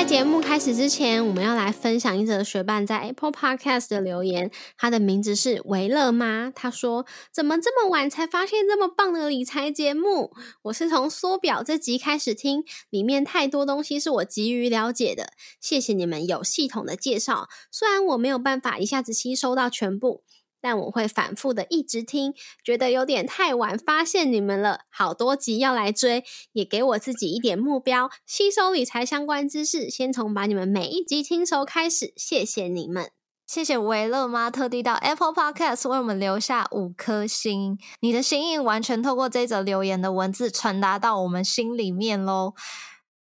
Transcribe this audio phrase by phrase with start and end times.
[0.00, 4.50] 在节目开始之前，我们要来分享一则学伴在 Apple Podcast 的留言。
[4.78, 10.32] 他的名字是维乐妈，他说：“怎么这么晚才发现这么棒的理财节目？
[10.62, 15.34] 我是从缩表这集开始听，里面太多东西是我急于了解的。
[15.60, 20.22] 谢谢你们有系统的介绍，虽然我没有办法一下子吸收到全部。”
[20.60, 32.12] 但我会反复的一直听，觉得有点太晚发现你们了，好多集要来追，也给我自己一点目标，吸收理财相关知识，先从把你们每一集听熟开始。
[32.16, 33.10] 谢谢你们，
[33.46, 42.54] 谢谢维乐妈特地到 Apple Podcast 为我们留下五颗星，你的心意完全透过这则留言的文字传达到我们心里面喽，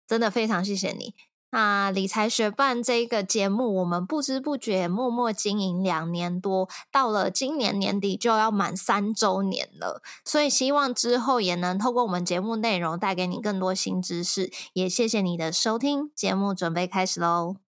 [0.06, 1.14] 真的非常谢谢你。
[1.50, 10.02] 那理财学办这个节目，我们不知不觉默默经营两年多，到了今年年底就要满三周年了。
[10.24, 14.50] 所以希望之后也能透过我们节目内容带给你更多新知识。
[14.72, 17.69] 也谢谢你的收听，节目准备开始喽。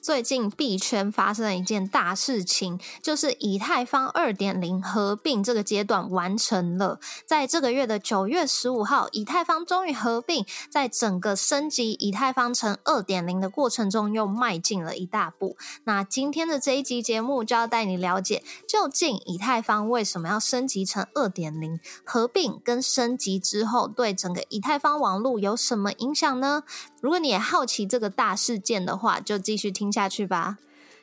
[0.00, 6.98] 最近币圈发生了一件大事情，就是以太坊二点零合并这个阶段完成了。
[7.26, 15.56] 在这个月的九月十五号，以太坊终于合并，在整个升级以太坊成二点零的过程中，又迈进了一大步。
[15.84, 21.78] 那今天的这一集节目就要带你了解，究竟以太坊为什么要升级成二点零？
[22.04, 26.62] 合并跟升级之后，对整个以太坊网络有什么影响呢？
[27.00, 30.58] 如果你也好奇这个大事件的话，就继续听下去吧。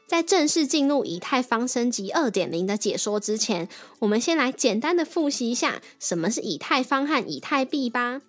[0.08, 3.67] 在正式进入以太坊升级二点零的解说之前，
[4.00, 8.22] 我们先来简单的复习一下什么是以太坊和以太币吧。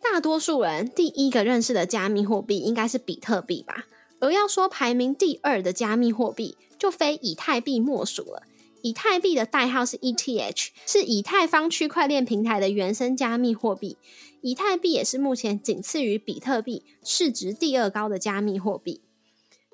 [0.00, 3.86] 大多数人第一个认识的加密货币应该是比特币吧，
[4.20, 8.42] 而要说排名第二的加密货币，就非以太币莫属了。
[8.82, 13.96] 以太币的代号是 ETH，是以太坊区块链平台的原生加密货币。
[14.42, 19.00] 以太币也是目前仅次于比特币市值第二高的加密货币。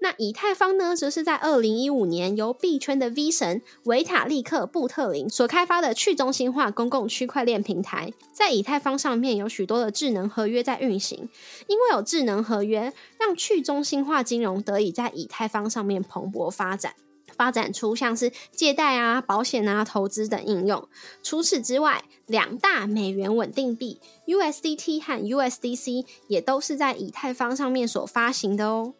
[0.03, 8.13] 那以太坊呢，则是在二零一五年由币圈的 V 神维塔利克·布特林所开发的去中心化公共区块链平台。
[8.33, 11.29] 在以太坊上面有许多的智能合约在运行，
[11.67, 16.95] 因为有智能合约，让去中心化金融得以在以太坊上面蓬勃发展。
[17.37, 20.87] 发展出像是借贷啊、保险啊、投资等应用。
[21.23, 28.93] 除此之外，两大美元稳定币 USDT 和 USDC 也都是在以太坊上面所发行的哦。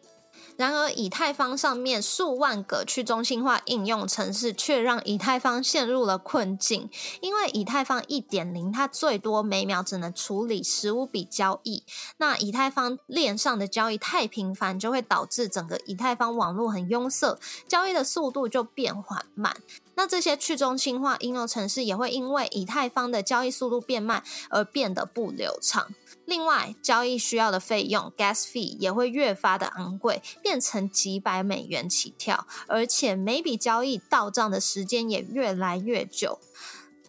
[0.57, 6.89] 然而，以太坊上面数万个去中心化应用程式，却让以太坊陷入了困境。
[7.21, 11.83] 因为以太坊一点零，它最多每秒只能处理十五笔交易。
[12.17, 19.55] 那以太坊链上的交易太频繁，就会导致整个以太坊网络很拥塞，交易的速度就变缓慢。
[19.95, 25.93] 那这些去中心化应用程式也会因为以太坊的交易速度变慢而变得不流畅。
[26.25, 36.39] 另外，交易需要的费用 gas fee 也会越发的昂贵，变成几百美元起跳，而且每笔交易到账的时间也越来越久。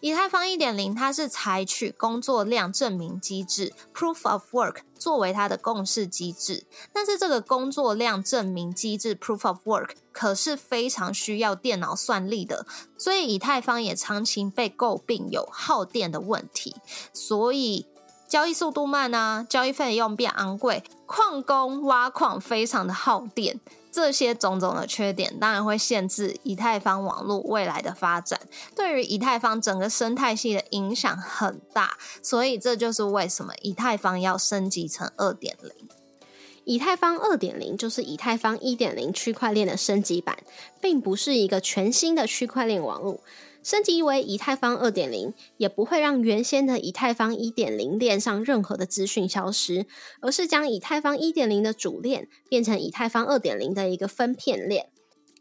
[0.03, 12.65] 以太坊一点零，它是采取工作量证明机制 （Proof of Work） 作为它的共识机制，但是这个工作量证明机制 （Proof of Work） 可是非常需要电脑算力的，
[12.97, 16.75] 所以以太坊也长期被诟病有耗电的问题，
[17.13, 17.85] 所以。
[18.25, 23.59] 交易速度慢啊，交易费用变昂贵，矿工挖矿非常的耗电，
[23.93, 28.39] 这些种种的缺点，当然会限制以太坊网络未来的发展，
[28.75, 35.71] 对于以太坊整个生态系的影响很大，所以这就是为什么以太坊要升级成二点零。
[36.65, 40.39] 以太坊二点零就是以太坊一点零区块链的升级版，
[40.81, 43.19] 并不是一个全新的区块链网络。
[43.63, 49.85] 升级为以太坊二点零，也不会让原先的以太坊一点零链上任何的资讯消失，
[50.19, 54.89] 而是将以太坊一点零的主链变成以太坊二点零的一个分片链。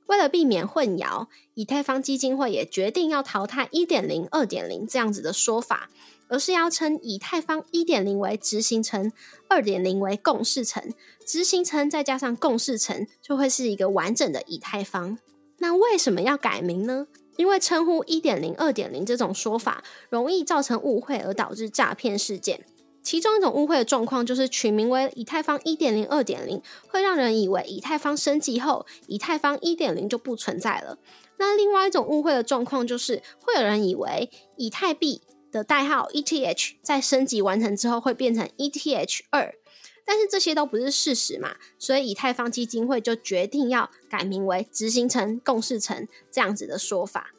[0.06, 5.90] 为了避免混淆，以太坊基金会也决定要淘汰一点零、二点零这样子的说法，
[6.28, 9.10] 而是要称以太坊一点零为执行层，
[9.48, 10.92] 二点零为共识层。
[11.24, 15.18] 执行层再加上共识层，就会是一个完整的以太坊。
[15.58, 17.06] 那为什么要改名呢？
[17.36, 22.64] 因为称呼一点零、二点零这种说法，容易造成误会而导致诈骗事件。
[23.02, 30.98] 其中一种误会的状况就是取名为以太坊一点零、二点零，会让人以为以太坊升级后，以太坊一点零就不存在了。
[31.38, 35.20] 那另外一种误会的状况就是，会有人以为以太币
[35.50, 39.52] 的代号 ETH 在升级完成之后会变成 ETH 二。
[40.04, 47.32] 但是这些都不是事实嘛，所以以太坊基金会就决定要改名为执行层、共事层这样子的说法。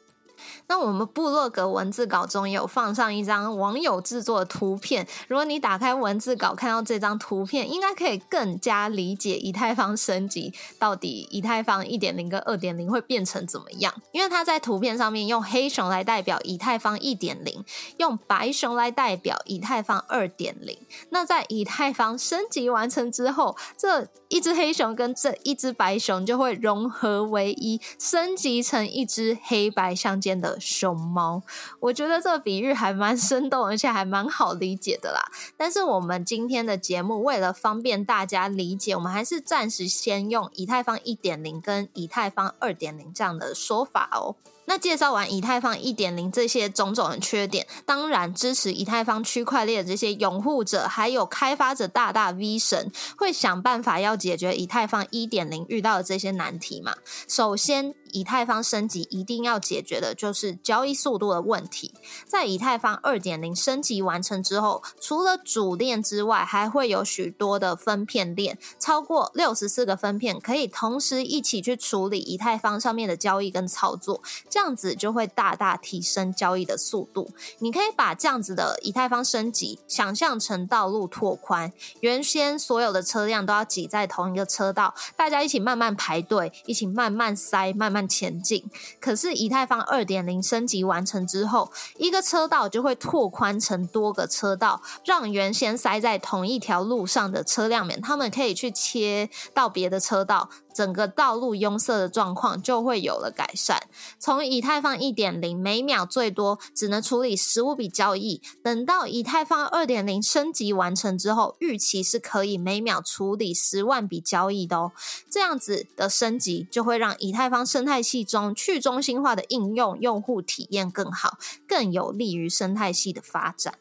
[0.66, 13.92] 那我们部落格文字稿中有放上一张网友制作的图片，如果你打开文字稿看到这张图片，应该可以更加理解以太坊升级到底以太坊一点零跟二点零会变成怎么样。
[14.12, 17.64] 因为它在图片上面用黑熊来代表以太坊一点零，
[17.98, 20.78] 用白熊来代表以太坊二点零。
[21.10, 30.58] 那在以太坊升级完成之后，这一只黑熊跟这一只白熊就会融合为一，升级成一只黑白相间的。
[30.60, 31.42] 熊猫，
[31.78, 35.20] 我觉得这个比喻还蛮生动，而且还蛮好理解的啦。
[35.56, 44.36] 但是我们今天的节目为了方便大家理解，我们还是暂时先用以太坊一点零跟以太坊二点零这样的说法哦。
[44.66, 56.96] 那介绍完以太坊一点零这些种种的缺点，当然支持以太坊区块链的这些拥护者还有开发者大大 V 神会想办法要解决以太坊一点零遇到的这些难题嘛？
[57.28, 61.92] 首先，以太坊升级一定要解决的就是交易速度的问题。
[62.26, 74.22] 在以太坊二点零升级完成之后，除了主链之外，还会有许多的分片链，超过六十四个分片可以同时一起去处理以太坊上面的交易跟操作。
[74.48, 77.28] 这样子就会大大提升交易的速度。
[77.58, 88.68] 你可以把这样子的以太坊升级想象成道路拓宽，原先所有的车辆都要挤在同一个车道，大家一起慢慢排队，一起慢慢塞，慢慢前进。
[89.00, 100.50] 可是以太坊二点零升级完成之后，一个车道就会拓宽成多个车道，让原先塞在同一条路上的车辆们，他们可以去切到别的车道。
[100.74, 103.86] 整个道路拥塞的状况就会有了改善。
[104.18, 114.90] 从以太坊一点零每秒最多只能处理十五笔交易，等到以太坊二点零升级完成之后，预期是可以每秒处理十万笔交易的哦。
[115.30, 121.38] 这样子的升级就会让以太坊生态态系中去中心化的应用用户体验更好，
[121.68, 123.78] 更有利于生态系的发展。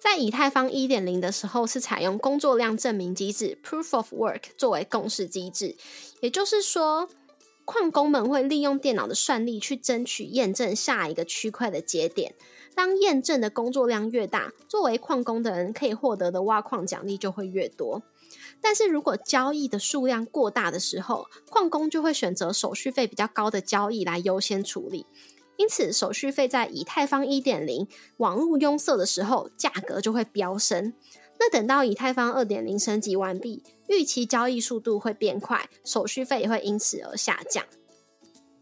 [0.00, 5.76] 在以太坊一点零的时候，是采用工作量证明机制 （Proof of Work） 作为共识机制，
[6.22, 7.10] 也就是说，
[7.66, 12.34] 矿工们会利用电脑的算力去争取验证下一个区块的节点。
[12.74, 18.02] 当验证的工作量越大，作为矿工的人可以获得的挖矿奖励就会越多。
[18.62, 25.04] 但是如果交易的数量过大的时候，矿工就会选择手续费比较高的交易来优先处理。
[25.56, 27.86] 因此，手续费在以太坊一点零
[28.16, 30.94] 网络拥塞的时候，价格就会飙升。
[31.38, 37.64] 那等到以太坊二点零升级完毕，预期交易速度会变快，手续费也会因此而下降。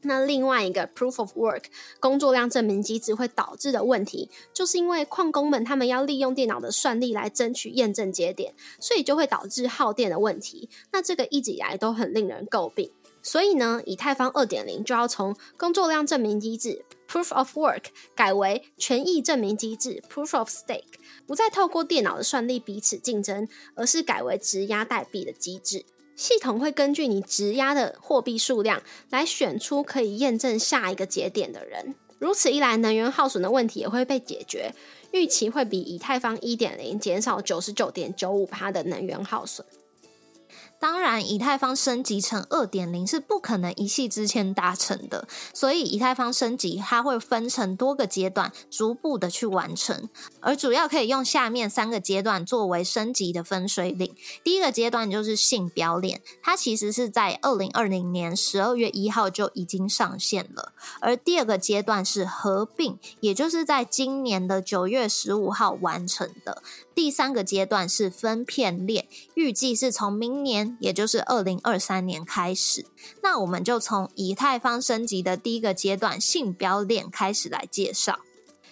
[0.02, 1.64] 那另外一个 Proof of Work
[1.98, 10.68] 工作量证明机制会导致的问题，就是因为矿工们他们要利用电脑的算力来争取验证节点，所以就会导致耗电的问题。
[10.92, 12.90] 那这个一直以来都很令人诟病。
[13.22, 20.94] 所以呢，以太坊二点零就要从工作量证明机制 （Proof of Work） 改为权益证明机制 （Proof of Stake），
[21.26, 25.84] 不再透过电脑的算力彼此竞争，而是改为质押代币的机制。
[26.20, 31.94] 系统会根据你质押的货币数量来选出可以验证下一个节点的人。
[32.18, 34.74] 如此一来，能源耗损的问题也会被解决，
[35.12, 39.66] 预期会比以太坊一点零减少九十九点九五帕的能源耗损。
[40.80, 50.08] 当然，以太坊升级成二点零是不可能一夕之间达成的，所以以太坊升级它会分成多个阶段，逐步的去完成，
[50.40, 54.14] 而主要可以用下面三个阶段作为升级的分水岭。
[54.42, 66.62] 第一个阶段就是信标链，它其实是在二零二零年十二月一号就已经上线了，而第二个阶段是合并，也就是在今年的九月十五号完成的。
[66.94, 72.86] 第三个阶段是分片链，预计是从明年，也就是二零二三年开始。
[73.22, 78.20] 那我们就从以太坊升级的第一个阶段信标链开始来介绍。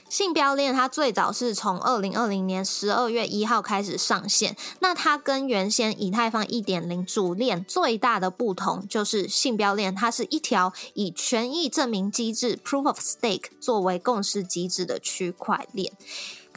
[0.09, 4.57] 信标链它最早是从二零二零年十二月一号开始上线。
[4.81, 15.93] 那它跟原先以太坊一点零主链最大的不同，就是信标链它是一条以权益证明机制 （Proof of Stake） 作为共识机制的区块链。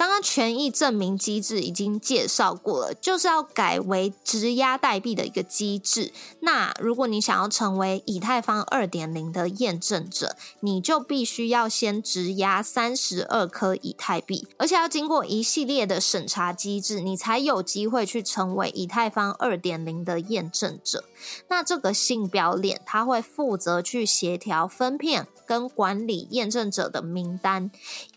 [0.01, 6.12] 刚刚权益证明机制已经介绍过了，就是要改为质押代币的一个机制。
[6.39, 21.03] 那如果你想要成为以太坊二点零的验证者，你就必须要先质押三十二颗以太币，而且要经过一系列的审查机制，你才有机会去成为以太坊二点零的验证者。
[21.48, 27.70] 那这个信表链，它会负责去协调分片跟管理验证者的名单。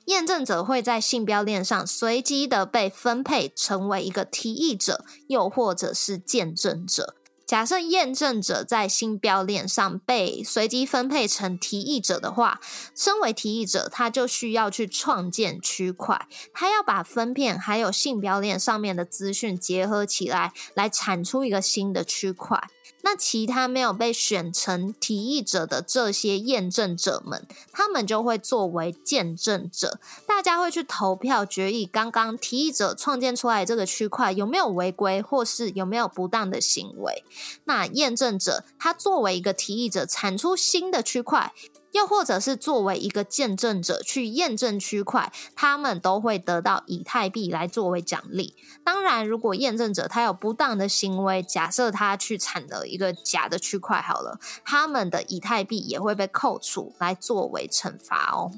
[0.06, 7.16] 验证者会在信标链上随机的被分配成为一个提议者，又或者是见证者。
[7.46, 12.60] 假设验证者在新标链上被随机分配成提议者的话，
[12.96, 22.68] 身为提议者，他就需要去创建区块，他要把分片还有信标链上面的资讯结合起来，来产出一个新的区块。
[23.02, 37.22] 那其他没有被选成提议者的这些验证者们，他们就会作为见证者，大家会去投票决议刚刚提议者创建出来这个区块有没有违规，或是有没有不当的行为。
[37.64, 41.52] 那验证者他作为一个提议者，产出新的区块。
[41.92, 48.56] 又或者是作为一个见证者去验证区块，他们都会得到以太币来作为奖励。
[48.82, 58.50] 当然，如果验证者他有不当的行为，假设他去产了一个假的区块，好了，他们的以太币也会被扣除来作为惩罚哦。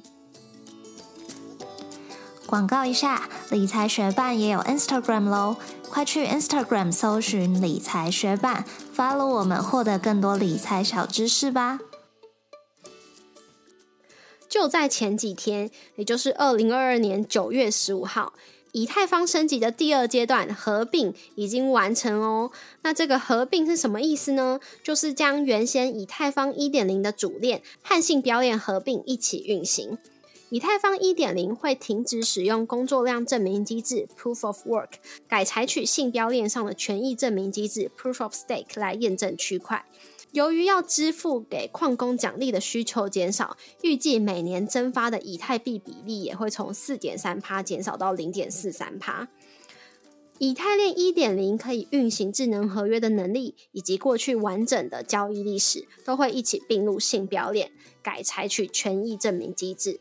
[2.47, 5.57] 广告一下，理财学办也有 Instagram 喽，
[5.91, 8.65] 快去 Instagram 搜寻理财学办
[8.97, 11.81] ，follow 我们，获得更多理财小知识吧。
[14.49, 18.33] 就在前几天，也就是二零二二年九月十五号，
[18.71, 22.53] 以太坊升级的第二阶段合并已经完成哦。
[22.83, 24.61] 那这个合并是什么意思呢？
[24.85, 29.99] 就是将原先以太坊一点零的主链和信标链合并一起运行。
[30.49, 34.91] 以太坊一点零会停止使用工作量证明机制 （Proof of Work），
[35.26, 39.85] 改采取信标链上的权益证明机制 （Proof of Stake） 来验证区块。
[40.31, 49.26] 由于要支付给矿工奖励的需求减少，预计每年增发的以太币比例也会从四点三趴减少到零点四三趴。
[50.38, 59.99] 以太链一点零可以运行智能合约的能力，以及过去完整的交易历史，都会一起并入信标链，改采取权益证明机制。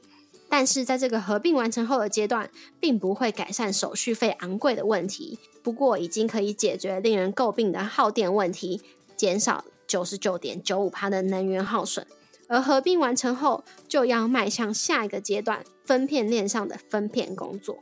[0.50, 2.50] 但是在这个合并完成后的阶段，
[2.80, 5.40] 并不会改善手续费昂贵的问题。
[5.62, 8.82] 不过，已经可以解决令人诟病的耗电问题，
[9.16, 9.66] 减少。
[9.88, 12.08] 九十九点九五帕的能源耗损，
[12.48, 17.78] 而合并完成后，就要迈向下一个阶段——分片链上的分片工作。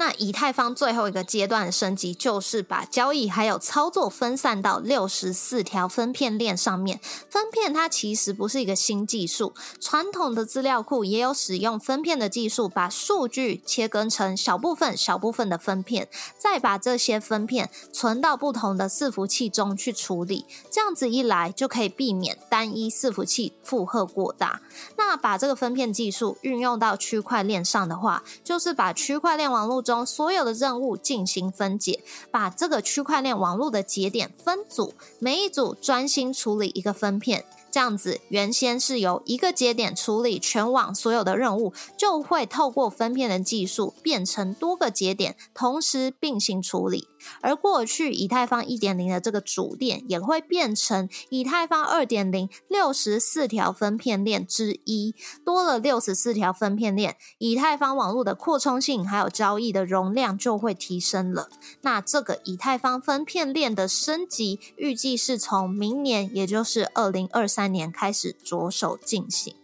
[0.00, 6.98] 那以太坊最后一个阶段升级，就是把交易还有操作分散到六十四条分片链上面。
[7.28, 20.46] 分片它其实不是一个新技术，传统的资料库也有使用分片的技术，把数据切割成小部分、小部分的分片，再把这些分片存到不同的伺服器中去处理。
[20.70, 24.62] 这样子一来，就可以避免单一伺服器负荷过大。
[24.96, 37.44] 那把这个分片技术运用到区块链上的话，就是把区块链网络中所有的任务进行分解，把这个区块链网络的节点分组，每一组专心处理一个分片。
[37.70, 47.06] 这样子，原先是由一个节点处理全网所有的任务，就会透过分片的技术变成多个节点同时并行处理。
[47.42, 55.14] 而过去以太坊一点零的这个主链，也会变成以太坊二点零六十四条分片链之一。
[55.44, 61.50] 多了六十四条分片链，以太坊网络的扩充性还有交易的容量就会提升了。
[61.82, 67.59] 那这个以太坊分片链的升级，预计是从明年，也就是二零二三。
[67.60, 69.54] 三年开始着手进行。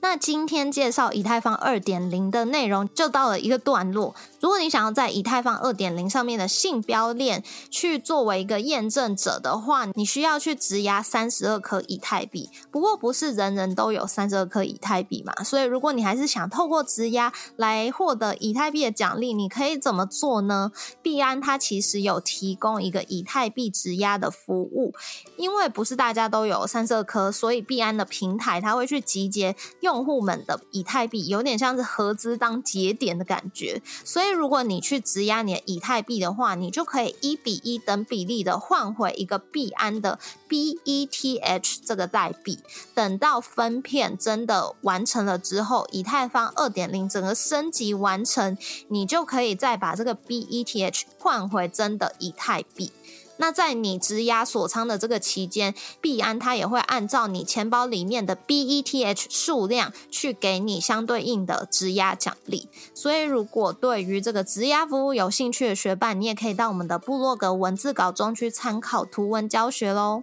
[0.00, 4.14] 那今天介绍以太坊二点零的内容就到了一个段落。
[4.40, 12.50] 如果你想要在以太坊二点零上面的信标链去作为一个验证者的话，你需要去质押三十二颗以太币。
[12.70, 20.70] 不过不是人人都有三十二颗以太币嘛，所以如果你还是想透过质押来获得以太币的奖励，你可以怎么做呢？
[21.02, 24.94] 币安它其实有提供一个以太币质押的服务，
[25.36, 34.38] 因为不是大家都有三十二颗，所以币安的平台它会去集结用户们的以太币，有点像是合资当节点的感觉，所以以。
[34.38, 40.18] 如果你去质押你的以太币的话，你就可以一比一等比例的换回一个币安的
[40.48, 42.60] BETH 这个代币。
[42.94, 48.56] 等到分片真的完成了之后，以太坊二点零整个升级完成，
[48.88, 52.92] 你就可以再把这个 BETH 换回真的以太币。
[53.38, 62.68] 那在你质押锁仓的这个期间，币安它也会按照你钱包里面的 BETH 数量去给你相对应的质押奖励。
[62.94, 70.22] 所以，如果对于这个质押服务有兴趣的学伴，你也可以到我们的部落格文字稿中去参考图文教学喽。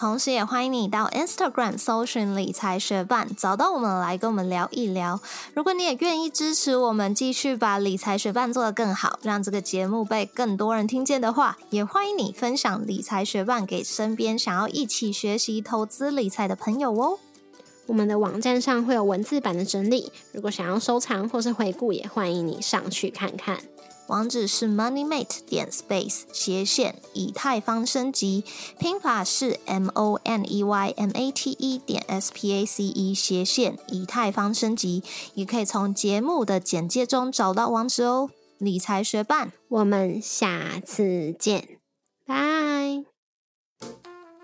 [0.00, 5.20] 同时也欢迎你到 Instagram 搜寻理财学伴，找到我们来跟我们聊一聊。
[5.52, 17.18] 如果你也愿意支持我们，继续把理财学伴做得更好，让这个节目被更多人听见的话，也欢迎你分享理财学伴给身边想要一起学习投资理财的朋友哦。
[17.84, 23.58] 我们的网站上会有文字版的整理，如果想要收藏或是回顾，也欢迎你上去看看。
[24.10, 28.42] 网址是 moneymate 点 space 斜线以太坊升级，
[28.76, 33.14] 拼法是 m o n e y m a t e 点 s p a c e
[33.14, 38.30] 斜线以太坊升级，也可以从节目的简介中找到网址哦。
[38.58, 41.78] 理财学伴，我们下次见，
[42.26, 43.09] 拜。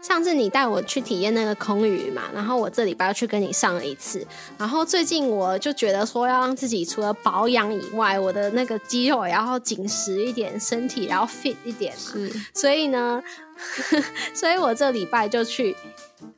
[0.06, 4.25] 上次你带我去体验那个空余嘛，然后我这礼拜去跟你上了一次，
[4.56, 13.20] 然后最近我就觉得说要让自己除了保养以外，我的那个肌肉也要紧实一点，身体然后 fit 一点嘛，所以呢，
[14.34, 15.76] 所以我这礼拜就去。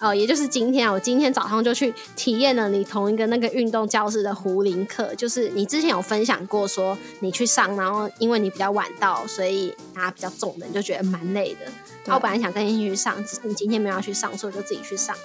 [0.01, 11.61] 哦，也就是今天啊，我今天早上就去体验了你同一个那个运动教室的壶铃课，就是你之前有分享过说你去上，然后因为你比较晚到，所以拿比较重的，你就觉得蛮累的。
[12.05, 15.17] 然后我本来想跟你一起去上，只是你今天没有去上，所以我就自己去上。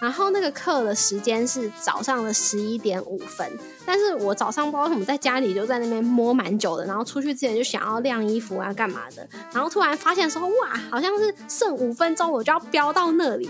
[0.00, 3.50] 然后那个课的时间是早上的十一点五分，
[3.86, 13.48] 但是我早上不知道为什么在家里就在那边摸蛮久的，然后出去之前就想要晾衣服啊干嘛的，然后突然发现说哇，好像是剩五分钟我就要飙到那里。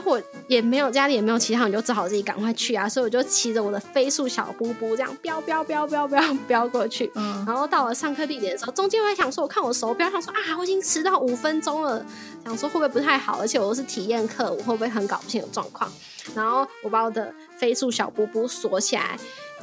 [0.00, 2.88] 啊，我也没有家里也没有其他人，就只好自己赶快去啊。
[2.88, 7.10] 所以我就骑着我的飞速小布布这样飙飙飙飙飙飙过去。
[7.14, 12.04] 嗯，然后到了上课地点的时候，中间我还想说，我看我手表，想说啊，我已经迟到五分钟了，
[12.44, 13.38] 想说会不会不太好？
[13.40, 15.90] 而且我是体验课，我会不会很搞不清楚状况？
[16.34, 19.18] 然后我把我的飞速小布布锁起来，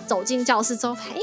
[0.06, 1.18] 走进教室之后，哎，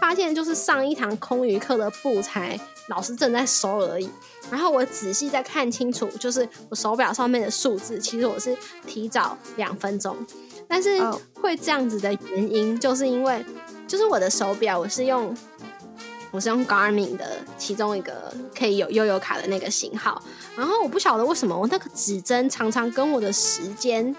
[0.00, 4.10] 发现就是上一堂空余课的布才老师正在收而已。
[4.52, 8.54] 然后我仔细再看清楚，就是我手表上面的数字，其实我是
[8.86, 10.14] 提早两分钟。
[10.68, 11.00] 但是
[11.40, 13.42] 会这样子的原因，就是因为
[13.88, 15.34] 就是我的手表我是用
[16.30, 20.22] 我是用 Garmin 的其中一个可以有悠游卡的那个型号，
[20.54, 24.14] 然后我不晓得为什么我那个指针常常跟我的时间。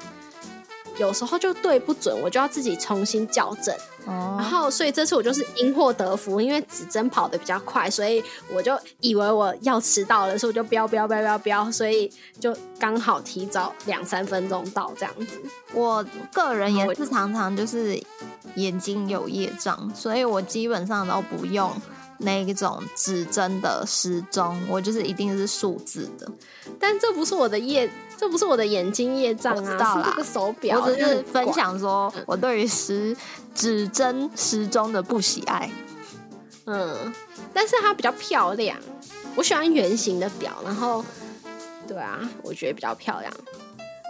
[0.97, 3.75] 有时候就对不准，我就要自己重新校正。
[4.05, 8.21] 哦，然后所以这次我就是因祸得福，因为指针跑得比较快，所以
[8.53, 15.41] 我就以为我要迟到了，所以我就飙飙飙飙飙，所以就刚好提早两三分钟到这样子。
[15.73, 17.97] 我个人也是常常就是
[18.55, 21.71] 眼睛有业障，所以我基本上都不用。
[22.23, 26.29] 那一种指针的时钟，我就是一定是数字的，
[26.79, 30.79] 但这不是我的业，这不是我的眼睛业障啊，是个手表。
[30.79, 33.15] 我只是分享说我对于时
[33.53, 35.69] 指针时钟的不喜爱。
[36.65, 37.13] 嗯，
[37.53, 38.77] 但是它比较漂亮，
[39.35, 41.03] 我喜欢圆形的表，然后
[41.85, 43.33] 对啊，我觉得比较漂亮。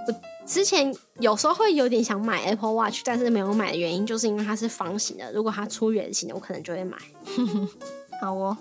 [0.08, 0.14] 我
[0.46, 6.98] 之前有时候会有点想买 Apple Watch，但是没有买的原因就是因为它是方形的，如果它出圆形的，我可能就会买。
[8.24, 8.58] 好哦，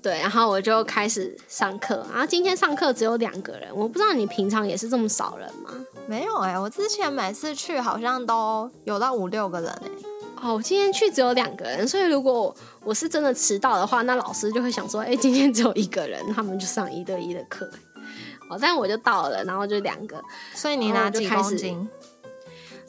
[0.00, 2.06] 对，然后我就开始上课。
[2.12, 5.70] 然后今天上课只有两个人，我不知道你平常也是这么少人吗？
[6.06, 9.90] 没有哎，我之前每次去好像都有到五六个人哎。
[10.42, 17.68] 哦，今天去只有两个人，所以如果我是真的迟到的话，那老师就会想说，哎，今天只有一个人，他们就上一对一的课。
[18.48, 20.22] 哦，但我就到了，然后就两个，
[20.54, 21.88] 所以你拿几公斤？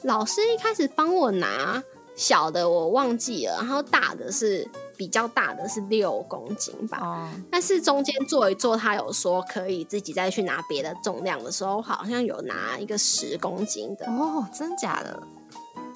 [0.04, 1.84] 老师一开始帮我拿
[2.16, 4.70] 小的，我忘记了，然后大的是。
[5.02, 15.20] 比较大的是六公斤吧，但是中间做一做，他有说可以自己再去拿别的重量的时候，好像有拿一个十公斤的哦，真假的？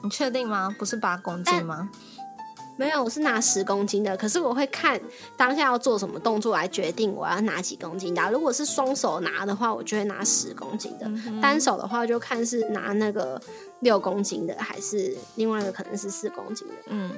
[0.01, 0.75] 你确定吗？
[0.79, 1.87] 不是八公斤吗？
[2.77, 4.17] 没有，我是拿十公斤的。
[4.17, 4.99] 可是我会看
[5.37, 8.31] 当下要做什么动作来决定我要拿几公斤的。
[8.31, 11.05] 如果是双手拿的话，我就会拿十公斤的；
[11.39, 13.39] 单手的话，就看是拿那个
[13.81, 16.73] 六公斤的，还是另外一个可能是四公斤的。
[16.87, 17.11] 嗯。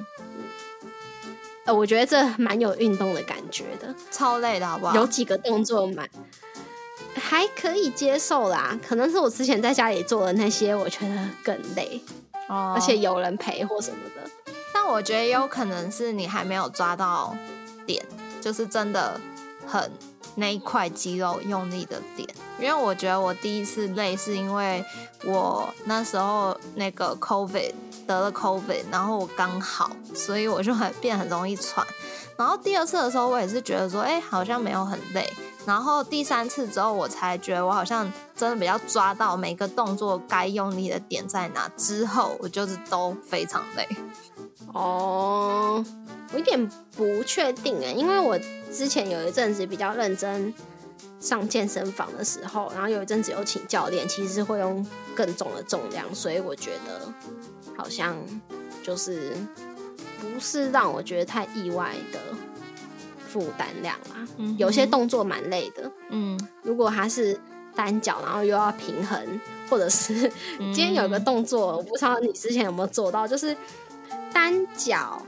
[1.72, 4.94] 我觉得这蛮有运动的感觉的，超累的好不好？
[4.94, 6.08] 有几个动作蛮
[7.14, 12.00] 还可以接受啦，可能是我之前在家里做的那些，我觉得更累
[12.48, 14.52] 哦，而且有人陪或什么的。
[14.72, 17.36] 但我觉得有可能是你还没有抓到
[17.86, 18.04] 点，
[18.40, 19.20] 就是真的
[19.66, 19.90] 很
[20.36, 22.28] 那一块肌肉用力的点。
[22.60, 24.84] 因为我觉得我第一次累是因为
[25.24, 27.72] 我那时候那个 COVID。
[28.08, 31.86] 得了 COVID，然后我刚好，所以我就很变很容易喘。
[32.38, 35.30] 然后第二次的时候，我也是觉得说，哎，好像没有很累。
[35.66, 41.70] 然后第三次之后，我才觉得我好像真的比较抓到每个动作该用力的点在哪。
[41.76, 43.86] 之后我就是都非常累。
[44.72, 45.84] 哦，
[46.32, 46.66] 我有点
[46.96, 48.38] 不确定哎，因为我
[48.72, 50.54] 之前有一阵子比较认真
[51.20, 57.12] 上健身房的时候，然后有一阵子有请教练，其实是会用更重的重量，所以我觉得
[57.76, 58.16] 好像
[58.82, 59.32] 就是
[60.20, 62.20] 不是让我觉得太意外的
[63.28, 64.26] 负担量啦。
[64.36, 67.38] 嗯有些动作蛮累的，嗯，如果它是
[67.74, 73.56] 单脚，然后又要平衡，或者是 今天有一个动作，我不知道你之前有没有做到，就是
[74.32, 75.20] 单脚，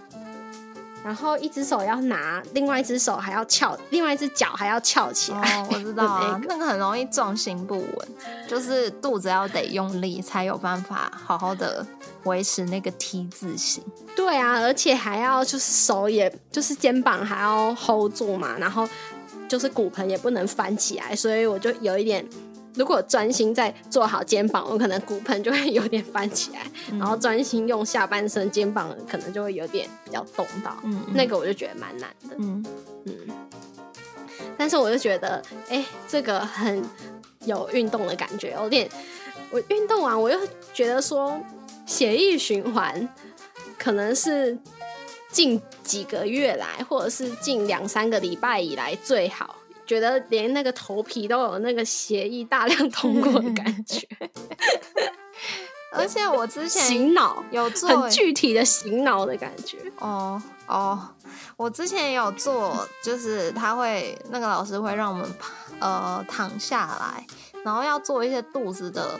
[1.03, 5.63] 然后一只手要拿，另外一只手还要翘，另外一只脚还要翘起来。
[5.63, 8.09] 哦，我知道啊 那，那个很容易重心不稳，
[8.49, 11.85] 就是肚子要得用力才有办法好好的
[12.25, 13.83] 维持那个 T 字形。
[14.15, 18.89] 对啊，而且还要就是手也就是肩膀还要 hold 住嘛，然后
[19.49, 22.25] 就是骨盆也不能翻起来，所以我就有一点。
[22.75, 26.61] 如果专心在做好肩膀，我可能骨盆就会有点翻起来，
[26.93, 30.77] 然后专心用下半身，肩膀可能就会有点比较动到。
[30.85, 32.65] 嗯，嗯那个我就觉得蛮难的，嗯，
[33.07, 33.15] 嗯。
[34.57, 36.83] 但是我就觉得，哎、这个很
[37.45, 38.89] 有运动的感觉，有点。
[39.51, 40.39] 我运动完，我又
[40.73, 41.41] 觉得说，
[41.85, 43.09] 血液循环
[43.77, 44.57] 可能是
[45.33, 49.57] 近几个月来，或者是近两三个礼拜以来最好。
[49.91, 54.07] 觉得连那个头皮都有那个血液大量通过的感觉，
[55.93, 59.79] 而且我之前醒脑，有做很具体的醒脑的感觉。
[59.99, 61.09] 哦哦，
[61.57, 65.29] 我之前也有做，就是他会那个老师会让我们
[65.81, 67.27] 呃躺下来，
[67.65, 69.19] 然后要做一些肚子的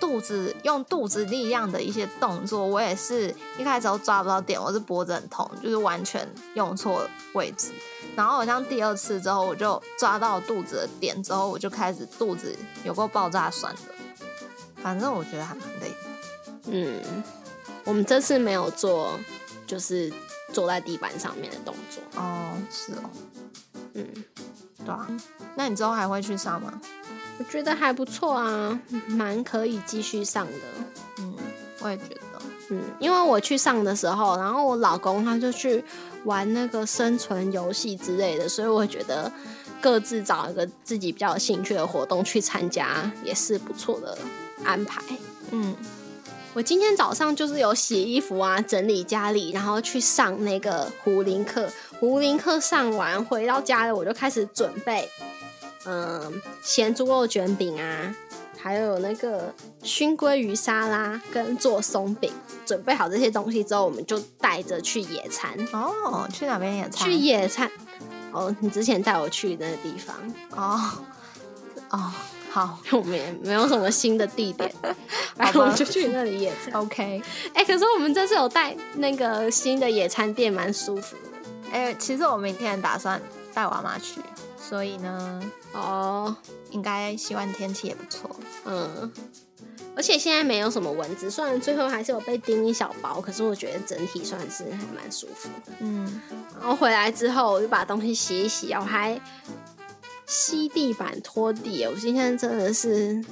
[0.00, 2.66] 肚子用肚子力量的一些动作。
[2.66, 7.70] 我也是一开始都抓不到点，我是脖子很痛，就是完全用错位置。
[8.14, 13.80] 然后好像第二次之后，我就抓到肚子的点之后，我就开始肚子有过爆炸酸的。
[14.82, 15.96] 反正我觉得还蛮累的。
[16.66, 17.00] 嗯，
[17.84, 19.18] 我们这次没有做，
[19.66, 20.12] 就是
[20.52, 22.02] 坐在地板上面的动作。
[22.20, 23.10] 哦，是哦，
[23.94, 24.06] 嗯，
[24.84, 25.06] 对啊。
[25.54, 26.80] 那你之后还会去上吗？
[27.38, 30.52] 我觉得还不错啊，蛮可以继续上的。
[31.18, 31.34] 嗯，
[31.80, 32.20] 我也觉得。
[32.70, 35.84] 嗯，因为我去上的时候，然后我老公他就去
[36.24, 39.30] 玩那个生存游戏之类的，所以我觉得
[39.80, 44.16] 各自找一个自己比较有兴趣的活动去参加，也是不错的
[44.64, 45.02] 安排。
[45.50, 45.74] 嗯，
[46.54, 51.68] 我今天早上就是有洗衣服啊，整理家里，然后去上那个胡林课。
[51.98, 55.08] 胡林课上完回到家里，我就开始准备，
[55.84, 58.14] 嗯，咸猪肉卷饼啊，
[58.62, 62.32] 还有那个熏鲑鱼沙拉跟做松饼。
[62.64, 65.50] 准备好这些东西之后，我们就带着去野餐。
[65.72, 67.08] 哦，去哪边野餐？
[67.08, 67.70] 去野餐。
[68.30, 70.16] 哦，你之前带我去那个地方，
[70.56, 70.80] 哦
[71.90, 72.12] 哦，
[72.50, 74.72] 好我们也没有什么新的地点，
[75.36, 76.72] 然后我们就去那里野餐。
[76.80, 77.20] ，OK。
[77.52, 81.72] 哎、可是我们这次有带那个新的野餐垫，蛮舒服的。
[81.72, 83.20] 哎、其实我明天打算
[83.54, 84.20] 带我阿妈去，
[84.56, 86.34] 所以呢，哦，
[86.70, 88.30] 应该希望天气也不错。
[88.64, 89.12] 嗯，
[89.94, 95.72] 而且现在没有什么蚊子，虽然最后还是有被叮一小包，可是我觉得整体算是还蛮舒服的。
[95.80, 96.20] 嗯，
[96.58, 99.20] 然后回来之后，我就把东西洗一洗，我还
[100.26, 101.84] 吸地板、拖地。
[101.86, 103.22] 我今天真的是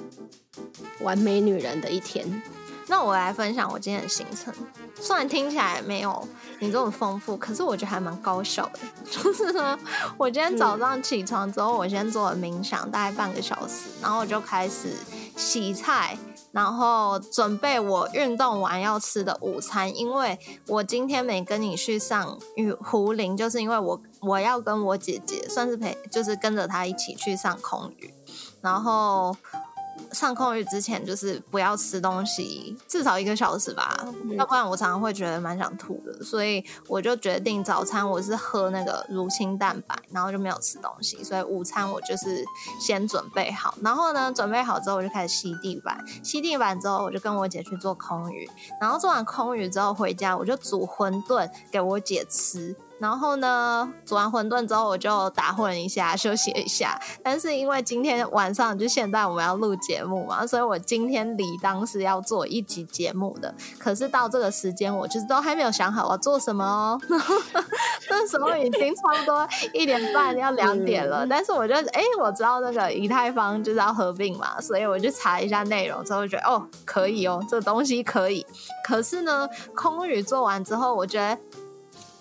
[1.00, 2.42] 完美女人的一天。
[2.90, 4.52] 那我来分享我今天的行程。
[4.96, 8.80] 虽然听起来没有你这么丰富，可是我觉得还蛮高效的。
[9.08, 9.78] 就是呢，
[10.18, 14.92] 我今天早上起床之后，我先做了冥想，大概半个小时，然后我就开始
[15.36, 16.18] 洗菜，
[16.50, 19.96] 然后准备我运动完要吃的午餐。
[19.96, 28.12] 因为我今天没跟你去上雨壶铃，就是因为我我要跟我姐姐算是陪，就是跟着她一起去上空余，
[28.60, 29.36] 然后。
[30.12, 33.96] 上空域之前，就是不要吃东西，至少一个小时吧，
[34.36, 36.24] 要不然我常常会觉得蛮想吐的。
[36.24, 41.22] 所以我就决定早餐我是喝那个乳清蛋白，然后就没有吃东西。
[41.22, 42.44] 所以午餐我就是
[42.80, 48.48] 先准备好，然后呢，准备好之后我就开始吸地板，吸地板之后我就跟我姐去做空余，
[48.80, 52.74] 然后做完空余之后回家我就煮馄饨给我姐吃。
[53.00, 57.00] 然后呢，煮完馄饨之后，我就打混一下，休息一下。
[57.22, 63.54] 但是因为今天晚上就现在我们要录节目嘛，所以我今天理当是要做一集节目的。
[63.78, 67.00] 可是到这个时间，我就是都还没有想好我要做什么哦。
[68.10, 78.44] 那时候已经差不多一点半要两点了，但是我就哎，我知道那个以太坊就是要合并嘛，所以我就查一下内容之后，觉得哦可以哦，这个东西可以。
[78.86, 81.38] 可是呢，空语做完之后，我觉得。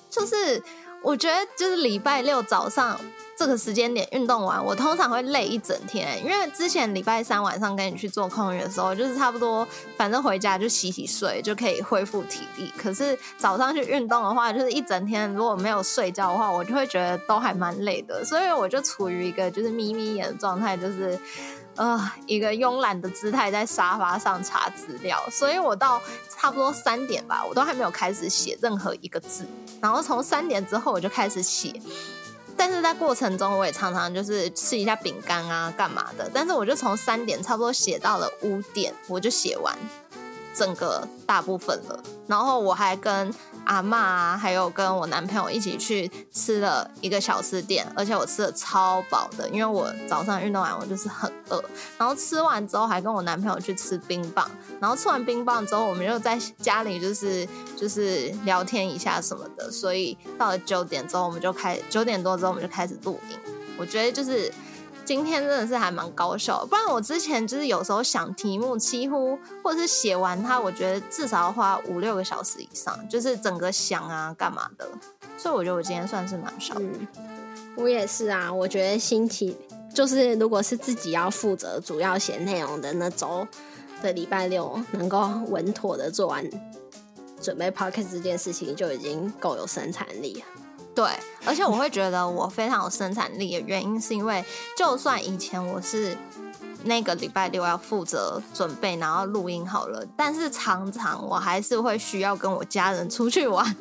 [0.09, 0.61] 就是
[1.01, 2.99] 我觉得，就是礼拜六早上
[3.39, 6.21] 这个时间点运动完，我通常会累一整天。
[6.21, 12.69] 因为之前礼拜三晚上跟你去做空运的时候，就是差不多，反正回家就洗洗睡就可以恢复体力。
[12.77, 18.25] 可是早上去运动的话，就是一整天如果没有睡觉的话，我就会觉得都还蛮累的。
[18.25, 21.17] 所以我就处于一个就是眯眯眼的状态，就是
[21.77, 25.17] 呃一个慵懒的姿态在沙发上查资料。
[25.31, 29.45] 所以我到差不多三点吧，我都还没有开始写任何一个字。
[29.79, 31.73] 然后从三点之后我就开始写。
[32.59, 36.29] 但是在过程中，我也常常就是吃一下饼干啊，干嘛的。
[36.33, 39.73] 但是我就从三点差不多写到了五点，我就写完
[40.53, 42.03] 整个大部分了。
[42.27, 43.33] 然后我还跟。
[43.65, 51.63] 阿妈啊，还有跟我男朋友一起去吃了一个小吃店，而且我吃的超饱的，因为我早上运动完我就是很饿。
[51.97, 59.71] 然后吃完之后还跟我男朋友去吃冰棒，然后吃完冰棒之后，我们就在家里就是 就是聊天一下什么的。
[59.71, 63.37] 所以到了九点之后，我们就开九点多之后我们就开始录音。
[63.77, 64.51] 我觉得就是。
[65.09, 74.87] 今天真的是还蛮高效，不然我之前就是有时候想题目，几乎或者是写完它，我觉得至少要花五六个小时以上，就是整个想啊干嘛的，
[75.35, 76.75] 所以我觉得我今天算是蛮少。
[76.77, 77.07] 嗯，
[77.75, 79.57] 我也是啊，我觉得星期
[79.91, 83.47] 就是如果是自己要负责主要写内容的那周
[84.03, 86.47] 的礼拜六，能够稳妥的做完
[87.41, 90.68] 准备 p o c k e t 这件事情，就已经够有生产力了。
[90.95, 91.07] 对，
[91.45, 94.43] 而且我会觉得我非常有生产力的原因，是因为
[94.77, 96.17] 就算以前我是
[96.83, 103.75] 那个礼拜六要负责准备，然后录音好了，但是常常我还是会需要跟我家人出去玩。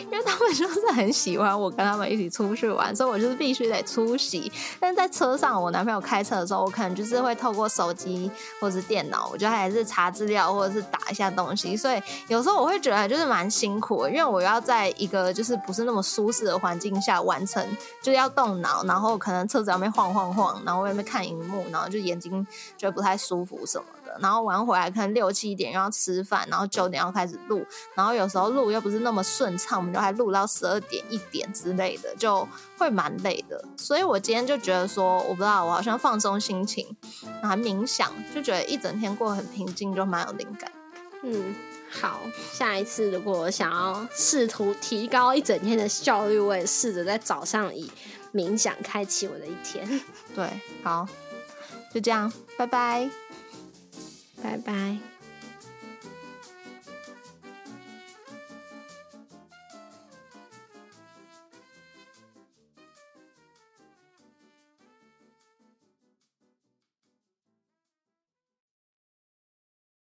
[0.00, 4.50] 因为他们就是很喜欢我跟他们一起出去玩，所以我就是必须得出席。
[4.80, 11.76] 但在车上，我男朋友开车的时候，我可能就是会透过手机或者是电脑，我觉得还是查资料或者是打一下东西。
[11.76, 17.64] 所以有时候我会觉得就是蛮辛苦的，因为我要在一个就是不是那么舒适的环境下完成，
[18.02, 23.84] 就是要动脑，然后可能车子要边晃晃晃，然后外面看荧幕，然后就眼睛觉得不太舒服什么。
[24.20, 33.62] 然后玩回来可能六七点又要吃饭，然后九点要开始录，然后有时候录又不是那么顺畅，我们就还录到十二点一点之类的，就会蛮累的。
[33.76, 36.96] 所以我今天就觉得说，我不知道我好像放松心情，
[37.42, 40.70] 然后冥想，就觉得一整天过得很平静，就蛮有灵感。
[41.22, 41.54] 嗯，
[41.90, 42.20] 好，
[42.52, 47.90] 下一次如果我想要试图提高一整天的效率，我也试着在早上以
[48.32, 50.00] 冥想开启我的一天。
[50.34, 50.48] 对，
[50.84, 51.06] 好，
[51.92, 53.10] 就这样，拜拜。
[54.42, 55.17] 拜拜。